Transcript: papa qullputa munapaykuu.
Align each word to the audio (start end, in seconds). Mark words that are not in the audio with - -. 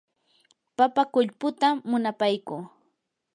papa 0.77 1.01
qullputa 1.13 1.67
munapaykuu. 1.89 2.61